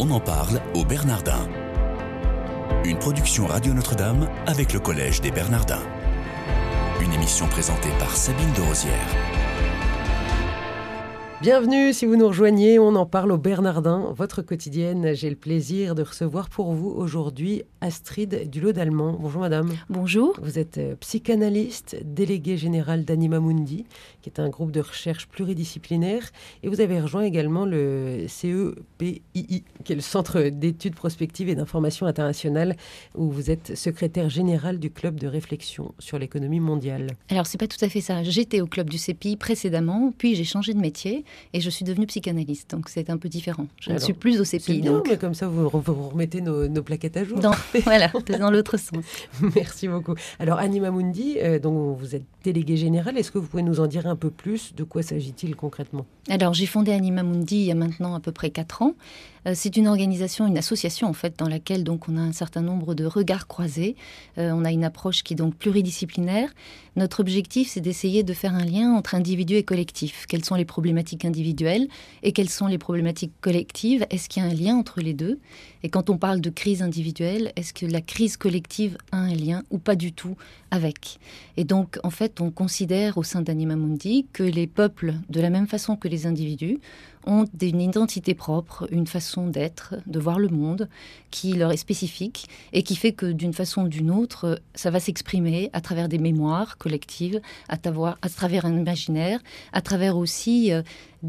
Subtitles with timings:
[0.00, 1.48] On en parle au Bernardin.
[2.84, 5.82] Une production Radio Notre-Dame avec le Collège des Bernardins.
[7.02, 8.94] Une émission présentée par Sabine de Rosière.
[11.40, 15.14] Bienvenue si vous nous rejoignez, on en parle au Bernardin, votre quotidienne.
[15.14, 19.16] J'ai le plaisir de recevoir pour vous aujourd'hui Astrid Dulot d'Allemand.
[19.20, 19.70] Bonjour madame.
[19.88, 20.36] Bonjour.
[20.42, 23.86] Vous êtes euh, psychanalyste, déléguée générale d'Anima Mundi,
[24.20, 26.30] qui est un groupe de recherche pluridisciplinaire,
[26.62, 29.22] et vous avez rejoint également le CEPII,
[29.84, 32.76] qui est le Centre d'études prospectives et d'information internationale,
[33.14, 37.08] où vous êtes secrétaire général du club de réflexion sur l'économie mondiale.
[37.28, 38.22] Alors c'est pas tout à fait ça.
[38.24, 42.06] J'étais au club du CEPI précédemment, puis j'ai changé de métier et je suis devenue
[42.06, 43.66] psychanalyste, donc c'est un peu différent.
[43.80, 44.80] Je ne suis plus au CEPI.
[44.80, 45.08] donc...
[45.08, 47.38] mais comme ça vous, vous remettez nos, plaquettes à jour.
[47.38, 49.04] Dans, voilà, dans l'autre sens.
[49.54, 50.14] Merci beaucoup.
[50.38, 53.86] Alors Anima Mundi, euh, dont vous êtes délégué général, est-ce que vous pouvez nous en
[53.86, 54.74] dire un peu plus?
[54.74, 56.06] De quoi s'agit-il concrètement?
[56.30, 58.94] Alors j'ai fondé Anima Mundi il y a maintenant à peu près 4 ans.
[59.46, 62.60] Euh, c'est une organisation, une association en fait, dans laquelle donc on a un certain
[62.60, 63.96] nombre de regards croisés.
[64.36, 66.50] Euh, on a une approche qui est donc pluridisciplinaire.
[66.96, 70.26] Notre objectif, c'est d'essayer de faire un lien entre individu et collectif.
[70.28, 71.88] Quelles sont les problématiques individuelles
[72.22, 74.04] et quelles sont les problématiques collectives?
[74.10, 75.38] Est-ce qu'il y a un lien entre les deux?
[75.84, 79.62] Et quand on parle de crise individuelle, est-ce que la crise collective a un lien
[79.70, 80.36] ou pas du tout
[80.72, 81.20] avec?
[81.56, 85.50] Et donc, en fait, on considère au sein d'Anima Mundi que les peuples, de la
[85.50, 86.80] même façon que les individus,
[87.26, 90.88] ont une identité propre, une façon d'être, de voir le monde
[91.30, 95.00] qui leur est spécifique et qui fait que d'une façon ou d'une autre, ça va
[95.00, 99.40] s'exprimer à travers des mémoires collectives, à, travers un imaginaire,
[99.72, 100.82] à travers aussi euh,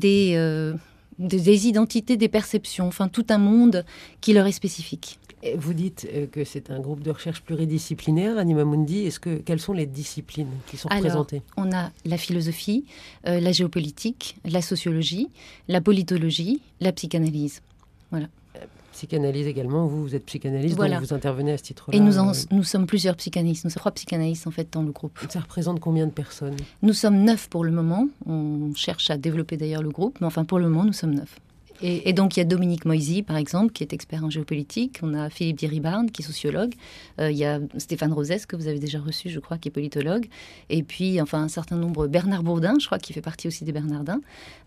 [0.04, 0.74] euh,
[1.20, 3.84] des identités, des perceptions, enfin tout un monde
[4.22, 5.19] qui leur est spécifique.
[5.56, 9.06] Vous dites euh, que c'est un groupe de recherche pluridisciplinaire, Anima Mundi.
[9.06, 11.42] Est-ce que quelles sont les disciplines qui sont représentées?
[11.56, 12.86] On a la philosophie,
[13.26, 15.30] euh, la géopolitique, la sociologie,
[15.68, 17.62] la politologie, la psychanalyse.
[18.12, 18.28] Voilà.
[18.58, 19.88] Euh, psychanalyse également.
[19.88, 21.98] Vous, vous êtes psychanalyste, donc vous intervenez à ce titre-là.
[21.98, 22.14] Et nous,
[22.52, 23.64] nous sommes plusieurs psychanalystes.
[23.64, 25.18] Nous sommes trois psychanalystes en fait dans le groupe.
[25.30, 26.58] Ça représente combien de personnes?
[26.82, 28.10] Nous sommes neuf pour le moment.
[28.26, 31.40] On cherche à développer d'ailleurs le groupe, mais enfin pour le moment nous sommes neuf.
[31.82, 35.00] Et, donc, il y a Dominique Moisy, par exemple, qui est expert en géopolitique.
[35.02, 36.74] On a Philippe Diribarne, qui est sociologue.
[37.22, 39.72] Euh, il y a Stéphane Rosès, que vous avez déjà reçu, je crois, qui est
[39.72, 40.28] politologue.
[40.70, 42.08] Et puis, enfin, un certain nombre.
[42.08, 44.20] Bernard Bourdin, je crois, qui fait partie aussi des Bernardins,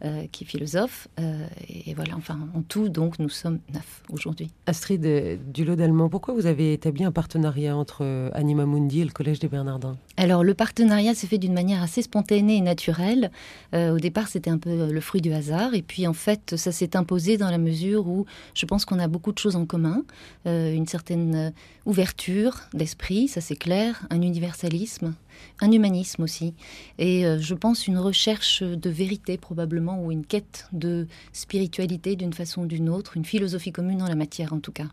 [0.04, 1.08] euh, qui est philosophe.
[1.20, 4.50] Euh, et, voilà, enfin, en tout, donc, nous sommes neuf aujourd'hui.
[4.66, 5.06] Astrid
[5.52, 9.48] Dulot d'Allemand, pourquoi vous avez établi un partenariat entre Anima Mundi et le Collège des
[9.48, 9.96] Bernardins?
[10.16, 13.30] Alors, le partenariat s'est fait d'une manière assez spontanée et naturelle.
[13.74, 15.74] au départ, c'était un peu le fruit du hasard.
[15.74, 18.24] Et puis, en fait, ça s'est imposé dans la mesure où
[18.54, 20.04] je pense qu'on a beaucoup de choses en commun,
[20.46, 21.50] euh, une certaine euh,
[21.84, 25.14] ouverture d'esprit, ça c'est clair, un universalisme,
[25.60, 26.54] un humanisme aussi,
[26.98, 32.32] et euh, je pense une recherche de vérité probablement ou une quête de spiritualité d'une
[32.32, 34.88] façon ou d'une autre, une philosophie commune en la matière en tout cas.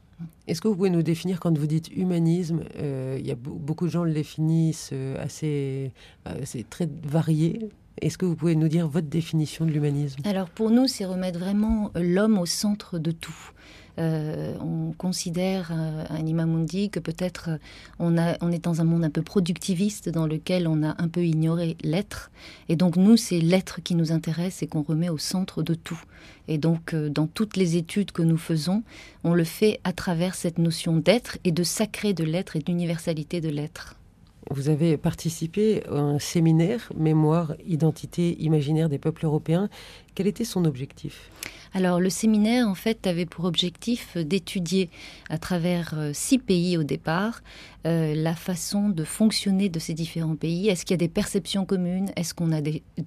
[0.47, 3.91] Est-ce que vous pouvez nous définir quand vous dites humanisme Il y a beaucoup de
[3.91, 5.93] gens le définissent assez,
[6.43, 7.69] c'est très varié.
[8.01, 10.21] Est-ce que vous pouvez nous dire votre définition de l'humanisme?
[10.25, 13.51] Alors pour nous, c'est remettre vraiment l'homme au centre de tout.
[13.99, 17.57] Euh, on considère euh, à Anima Mundi que peut-être euh,
[17.99, 21.25] on, on est dans un monde un peu productiviste dans lequel on a un peu
[21.25, 22.31] ignoré l'être.
[22.69, 26.01] Et donc nous, c'est l'être qui nous intéresse et qu'on remet au centre de tout.
[26.47, 28.83] Et donc dans toutes les études que nous faisons,
[29.23, 33.41] on le fait à travers cette notion d'être et de sacré de l'être et d'universalité
[33.41, 33.98] de l'être.
[34.51, 39.69] Vous avez participé à un séminaire Mémoire, identité, imaginaire des peuples européens.
[40.15, 41.29] Quel était son objectif?
[41.73, 44.89] Alors le séminaire en fait avait pour objectif d'étudier
[45.29, 47.41] à travers euh, six pays au départ
[47.85, 50.67] euh, la façon de fonctionner de ces différents pays.
[50.67, 52.09] Est-ce qu'il y a des perceptions communes?
[52.15, 52.61] Est-ce qu'on a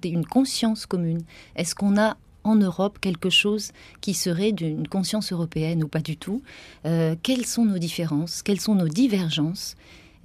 [0.05, 1.23] une conscience commune?
[1.57, 6.15] Est-ce qu'on a en Europe quelque chose qui serait d'une conscience européenne ou pas du
[6.15, 6.41] tout?
[6.85, 8.43] Euh, Quelles sont nos différences?
[8.43, 9.75] Quelles sont nos divergences?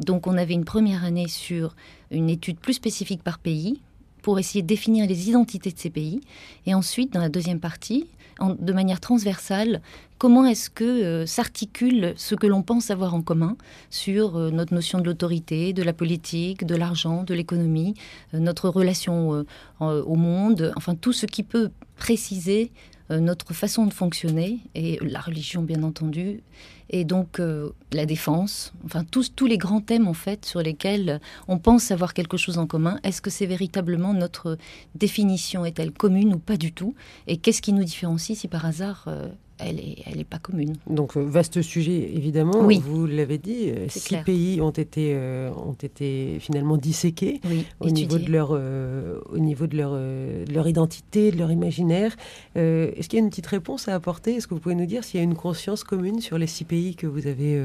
[0.01, 1.75] Donc on avait une première année sur
[2.11, 3.81] une étude plus spécifique par pays
[4.23, 6.21] pour essayer de définir les identités de ces pays.
[6.67, 8.07] Et ensuite, dans la deuxième partie,
[8.41, 9.81] de manière transversale,
[10.19, 13.57] comment est-ce que euh, s'articule ce que l'on pense avoir en commun
[13.91, 17.95] sur euh, notre notion de l'autorité, de la politique, de l'argent, de l'économie,
[18.35, 19.45] euh, notre relation
[19.81, 22.71] au monde, enfin tout ce qui peut préciser
[23.11, 26.43] notre façon de fonctionner, et la religion bien entendu,
[26.91, 31.21] et donc euh, la défense, enfin tous, tous les grands thèmes en fait sur lesquels
[31.47, 32.99] on pense avoir quelque chose en commun.
[33.03, 34.59] Est-ce que c'est véritablement notre
[34.95, 36.95] définition est-elle commune ou pas du tout?
[37.27, 39.29] Et qu'est-ce qui nous différencie si par hasard euh,
[39.59, 40.75] elle n'est elle est pas commune.
[40.89, 42.61] Donc, vaste sujet, évidemment.
[42.63, 42.83] Oui.
[42.85, 44.25] Vous l'avez dit, six clair.
[44.25, 45.17] pays ont été,
[45.57, 50.69] ont été finalement disséqués Oui, au niveau de leur, au niveau de leur, de leur
[50.69, 52.17] identité, de leur imaginaire.
[52.55, 54.37] Est-ce qu'il y a une petite réponse à apporter?
[54.37, 56.65] Est-ce que vous pouvez nous dire s'il y a une conscience commune sur les six
[56.65, 57.61] pays que vous avez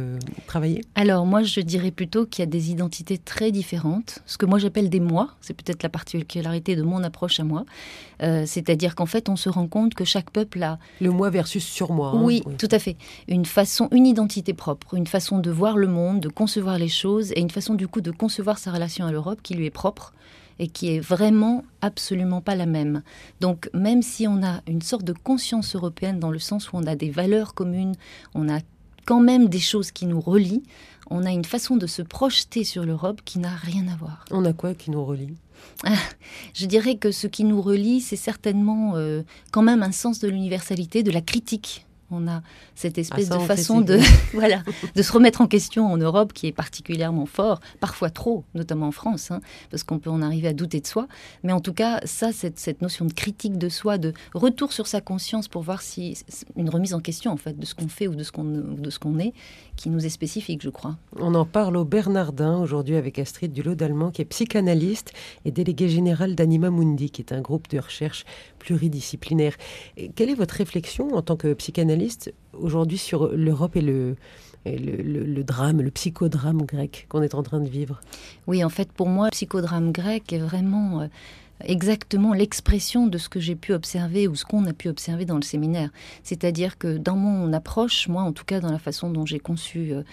[0.47, 4.19] travaillé Alors, moi, je dirais plutôt qu'il y a des identités très différentes.
[4.25, 5.29] Ce que moi, j'appelle des moi.
[5.41, 7.65] C'est peut-être la particularité de mon approche à moi.
[8.21, 10.79] Euh, C'est-à-dire qu'en fait, on se rend compte que chaque peuple a...
[11.01, 12.09] Le moi versus sur moi.
[12.09, 12.95] Hein, oui, oui, tout à fait.
[13.27, 17.31] Une façon, une identité propre, une façon de voir le monde, de concevoir les choses,
[17.33, 20.13] et une façon du coup de concevoir sa relation à l'Europe qui lui est propre
[20.59, 23.01] et qui est vraiment absolument pas la même.
[23.41, 26.85] Donc même si on a une sorte de conscience européenne dans le sens où on
[26.85, 27.95] a des valeurs communes,
[28.35, 28.59] on a
[29.05, 30.63] quand même des choses qui nous relient,
[31.09, 34.25] on a une façon de se projeter sur l'Europe qui n'a rien à voir.
[34.31, 35.35] On a quoi qui nous relie?
[36.53, 40.27] Je dirais que ce qui nous relie, c'est certainement euh, quand même un sens de
[40.27, 42.41] l'universalité, de la critique on a
[42.75, 43.99] cette espèce ah, de façon de,
[44.33, 44.63] voilà,
[44.95, 48.91] de se remettre en question en Europe qui est particulièrement fort, parfois trop, notamment en
[48.91, 49.41] France, hein,
[49.71, 51.07] parce qu'on peut en arriver à douter de soi.
[51.43, 54.87] Mais en tout cas, ça, cette, cette notion de critique de soi, de retour sur
[54.87, 56.17] sa conscience pour voir si
[56.55, 58.89] une remise en question en fait de ce qu'on fait ou de ce qu'on de
[58.89, 59.33] ce qu'on est,
[59.75, 60.97] qui nous est spécifique, je crois.
[61.19, 65.13] On en parle au Bernardin aujourd'hui avec Astrid Dulot d'Allemand, qui est psychanalyste
[65.45, 68.25] et déléguée générale d'Anima Mundi, qui est un groupe de recherche
[68.59, 69.55] pluridisciplinaire.
[69.97, 72.02] Et quelle est votre réflexion en tant que psychanalyste
[72.53, 74.15] aujourd'hui sur l'Europe et le,
[74.65, 78.01] le, drame, le psychodrame grec qu'on est en train de vivre?
[78.47, 81.07] Oui, en fait, pour moi, le psychodrame grec est vraiment euh,
[81.65, 85.35] exactement l'expression de ce que j'ai pu observer ou ce qu'on a pu observer dans
[85.35, 85.89] le séminaire.
[86.23, 89.91] C'est-à-dire que dans mon approche, moi en tout cas dans la façon dont j'ai conçu
[89.93, 90.03] euh,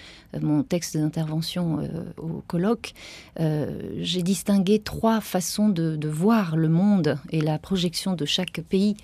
[0.40, 2.92] mon texte d'intervention euh, au colloque,
[3.40, 8.96] euh, j'ai distingué trois façons de, voir le monde et la projection de chaque pays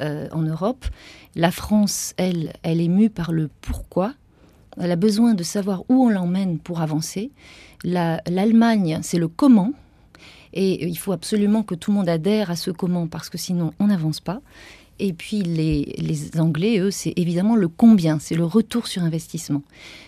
[0.00, 0.86] en Europe.
[1.34, 4.14] La France, elle, elle est mue par le pourquoi.
[4.80, 7.30] Elle a besoin de savoir où on l'emmène pour avancer.
[7.84, 9.72] L'Allemagne, c'est le comment.
[10.52, 13.72] Et il faut absolument que tout le monde adhère à ce comment, parce que sinon
[13.78, 14.40] on n'avance pas.
[15.04, 19.62] Et puis les, Anglais, eux, c'est évidemment le combien, c'est le retour sur investissement.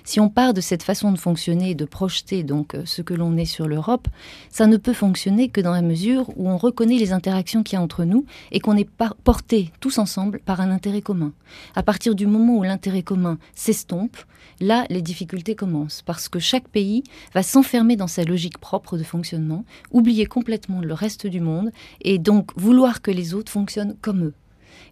[0.04, 3.44] Si on part de cette façon de fonctionner de projeter donc ce que l'on est
[3.44, 4.06] sur l'Europe,
[4.50, 7.80] ça ne peut fonctionner que dans la mesure où on reconnaît les interactions qu'il y
[7.80, 8.88] a entre nous et qu'on est
[9.24, 11.32] portés tous ensemble par un intérêt commun.
[11.74, 14.16] À partir du moment où l'intérêt commun s'estompe,
[14.60, 17.02] là, les difficultés commencent parce que chaque pays
[17.34, 22.20] va s'enfermer dans sa logique propre de fonctionnement, oublier complètement le reste du monde et
[22.20, 24.34] donc vouloir que les autres fonctionnent comme eux.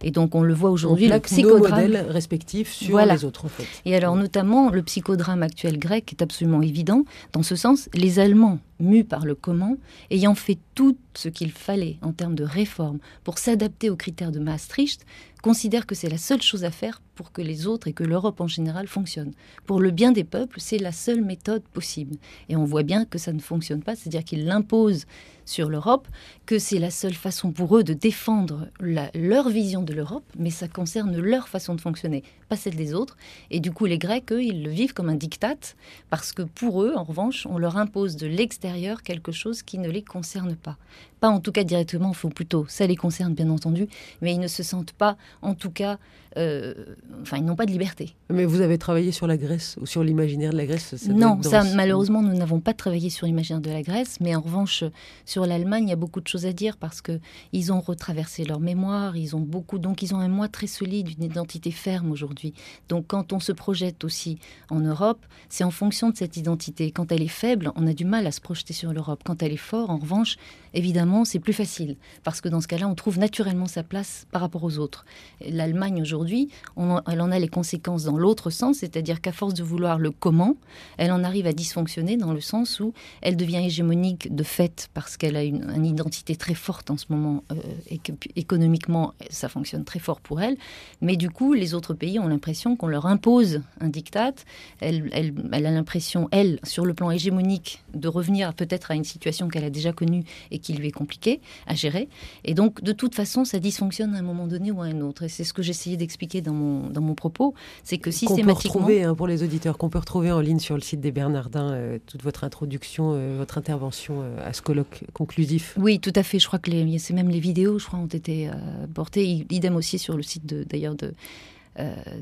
[0.03, 1.61] Et donc, on le voit aujourd'hui, le psychodrame.
[1.61, 3.13] Nos modèles respectifs sur voilà.
[3.13, 3.67] les autres, en fait.
[3.85, 7.05] Et alors, notamment, le psychodrame actuel grec est absolument évident.
[7.31, 9.77] Dans ce sens, les Allemands, mus par le comment,
[10.11, 14.39] ayant fait tout ce qu'il fallait en termes de réforme pour s'adapter aux critères de
[14.39, 15.05] Maastricht,
[15.43, 18.39] considèrent que c'est la seule chose à faire pour que les autres et que l'Europe
[18.41, 19.33] en général fonctionnent.
[19.65, 22.15] Pour le bien des peuples, c'est la seule méthode possible.
[22.49, 25.05] Et on voit bien que ça ne fonctionne pas, c'est-à-dire qu'ils l'imposent
[25.45, 26.07] sur l'Europe,
[26.45, 30.69] que c'est la seule façon pour eux de défendre leur vision de l'Europe, mais ça
[30.69, 33.17] concerne leur façon de fonctionner, pas celle des autres.
[33.51, 35.75] Et du coup, les Grecs, eux, ils le vivent comme un diktat,
[36.09, 39.89] parce que pour eux, en revanche, on leur impose de l'extérieur quelque chose qui ne
[39.89, 40.77] les concerne pas.
[41.19, 43.87] Pas en tout cas directement, il faut plutôt, ça les concerne bien entendu,
[44.21, 45.97] mais ils ne se sentent pas, en tout cas,
[46.37, 46.73] euh,
[47.21, 48.15] enfin, ils n'ont pas de liberté.
[48.29, 51.41] Mais vous avez travaillé sur la Grèce ou sur l'imaginaire de la Grèce ça Non,
[51.43, 54.83] ça, malheureusement, nous n'avons pas travaillé sur l'imaginaire de la Grèce, mais en revanche,
[55.25, 57.19] sur l'Allemagne, il y a beaucoup de choses à dire parce que
[57.51, 61.09] ils ont retraversé leur mémoire, ils ont beaucoup, donc ils ont un moi très solide,
[61.17, 62.53] une identité ferme aujourd'hui.
[62.89, 66.91] Donc, quand on se projette aussi en Europe, c'est en fonction de cette identité.
[66.91, 69.21] Quand elle est faible, on a du mal à se projeter sur l'Europe.
[69.23, 70.37] Quand elle est forte, en revanche,
[70.73, 74.41] évidemment, c'est plus facile parce que dans ce cas-là, on trouve naturellement sa place par
[74.41, 75.05] rapport aux autres.
[75.47, 79.99] L'Allemagne aujourd'hui, elle en a les conséquences dans l'autre sens, c'est-à-dire qu'à force de vouloir
[79.99, 80.55] le comment,
[80.97, 85.17] elle en arrive à dysfonctionner dans le sens où elle devient hégémonique de fait parce
[85.17, 87.55] qu'elle a une, identité très forte en ce moment euh,
[87.89, 90.55] et que économiquement ça fonctionne très fort pour elle.
[91.01, 94.33] Mais du coup, les autres pays ont l'impression qu'on leur impose un diktat.
[94.79, 99.03] Elle, elle, elle a l'impression, elle, sur le plan hégémonique, de revenir peut-être à une
[99.03, 102.09] situation qu'elle a déjà connue et qui lui est compliquée à gérer.
[102.43, 105.23] Et donc, de toute façon, ça dysfonctionne à un moment donné ou à un autre.
[105.23, 107.53] Et c'est ce que j'essayais d'expliquer dans mon, dans mon propos,
[107.83, 108.53] c'est que systématiquement...
[108.53, 111.01] Qu'on peut retrouver, hein, pour les auditeurs, qu'on peut retrouver en ligne sur le site
[111.01, 115.75] des Bernardins, euh, toute votre introduction, euh, votre intervention euh, à ce colloque conclusif.
[115.77, 116.39] Oui, tout à fait.
[116.39, 118.49] Je crois que les, c'est même les vidéos, je crois, ont été
[118.93, 119.45] portées.
[119.49, 121.13] Idem aussi sur le site d'ailleurs de,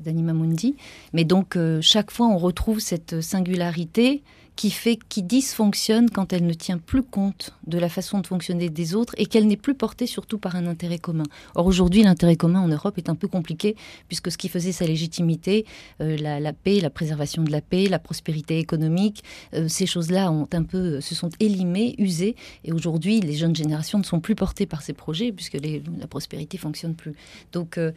[0.04, 0.76] d'Anima Mundi.
[1.14, 4.24] Mais donc, chaque fois, on retrouve cette singularité
[4.56, 8.70] qui fait, qui dysfonctionne quand elle ne tient plus compte de la façon de fonctionner
[8.70, 11.24] des autres et qu'elle n'est plus portée surtout par un intérêt commun.
[11.56, 13.76] Or aujourd'hui, l'intérêt commun en Europe est un peu compliqué
[14.08, 15.66] puisque ce qui faisait sa légitimité,
[16.02, 20.48] euh, la, paix, la préservation de la paix, la prospérité économique, euh, ces choses-là ont
[20.52, 24.66] un peu se sont élimées, usées et aujourd'hui, les jeunes générations ne sont plus portées
[24.66, 27.14] par ces projets puisque la prospérité fonctionne plus.
[27.52, 27.92] Donc euh,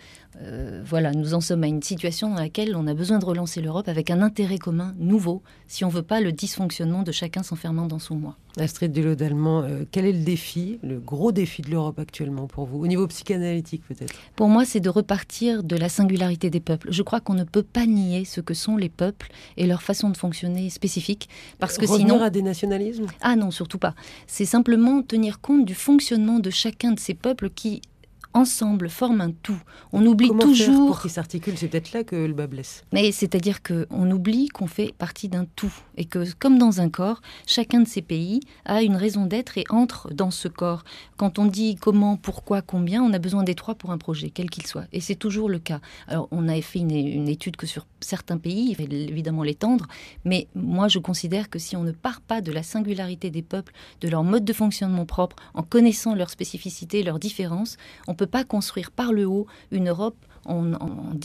[0.84, 3.88] voilà, nous en sommes à une situation dans laquelle on a besoin de relancer l'Europe
[3.88, 7.98] avec un intérêt commun nouveau si on veut pas le dysfonctionnement de chacun s'enfermant dans
[7.98, 8.36] son moi.
[8.58, 12.66] Astrid Dulot d'Allemand, euh, quel est le défi, le gros défi de l'Europe actuellement pour
[12.66, 14.14] vous, au niveau psychanalytique peut-être?
[14.36, 16.88] Pour moi, c'est de repartir de la singularité des peuples.
[16.90, 20.10] Je crois qu'on ne peut pas nier ce que sont les peuples et leur façon
[20.10, 22.22] de fonctionner spécifique, parce que Revenir sinon...
[22.22, 23.06] à des nationalismes?
[23.22, 23.94] Ah non, surtout pas.
[24.26, 27.80] C'est simplement tenir compte du fonctionnement de chacun de ces peuples qui
[28.34, 29.60] ensemble forment un tout.
[29.92, 30.66] On oublie Comment toujours.
[30.66, 32.84] Faire pour qu'ils s'articulent, c'est peut-être là que le bas blesse.
[32.92, 37.22] Mais c'est-à-dire qu'on oublie qu'on fait partie d'un tout et que, comme dans un corps,
[37.46, 40.84] chacun de ces pays a une raison d'être et entre dans ce corps.
[41.16, 44.50] Quand on dit comment, pourquoi, combien, on a besoin des trois pour un projet, quel
[44.50, 44.84] qu'il soit.
[44.92, 45.80] Et c'est toujours le cas.
[46.08, 49.86] Alors, on a fait une, une étude que sur certains pays, il faut évidemment l'étendre,
[50.24, 53.72] mais moi je considère que si on ne part pas de la singularité des peuples,
[54.00, 57.76] de leur mode de fonctionnement propre, en connaissant leurs spécificités, leurs différences,
[58.06, 60.16] on peut pas construire par le haut une Europe
[60.47, 60.73] en,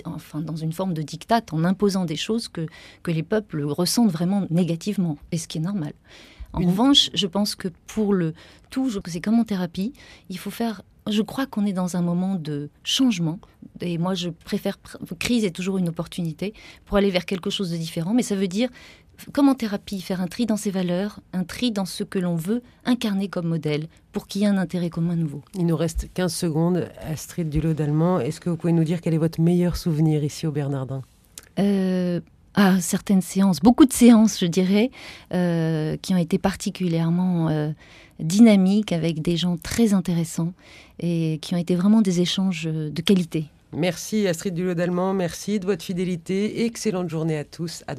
[0.06, 2.65] enfin, dans une forme de diktat, en imposant des choses que,
[3.03, 5.94] que les peuples ressentent vraiment négativement, et ce qui est normal.
[6.53, 8.34] En revanche, je pense que pour le
[8.70, 9.94] tout, c'est comme en thérapie,
[10.29, 10.82] il faut faire.
[11.08, 13.39] Je crois qu'on est dans un moment de changement,
[13.82, 14.77] et moi je préfère.
[15.20, 16.53] Crise est toujours une opportunité
[16.86, 18.70] pour aller vers quelque chose de différent, mais ça veut dire
[19.33, 22.35] comme en thérapie, faire un tri dans ses valeurs, un tri dans ce que l'on
[22.35, 25.41] veut incarner comme modèle pour qu'il y ait un intérêt commun nouveau?
[25.55, 26.89] Il nous reste 15 secondes.
[27.01, 30.47] Astrid Dulot d'Allemand, est-ce que vous pouvez nous dire quel est votre meilleur souvenir ici
[30.47, 31.01] au Bernardin?
[31.59, 32.19] Euh,
[32.55, 34.91] ah, certaines séances, beaucoup de séances, je dirais,
[35.33, 37.71] euh, qui ont été particulièrement euh,
[38.19, 40.53] dynamiques avec des gens très intéressants
[40.99, 43.45] et qui ont été vraiment des échanges de qualité.
[43.71, 46.65] Merci Astrid Dulot d'Allemand, merci de votre fidélité.
[46.65, 47.83] Excellente journée à tous.